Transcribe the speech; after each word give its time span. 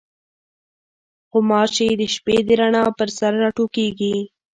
غوماشې 1.31 1.89
د 1.99 2.03
شپې 2.13 2.37
د 2.47 2.49
رڼا 2.59 2.83
پر 2.97 3.09
سر 3.17 3.33
راټولېږي. 3.43 4.15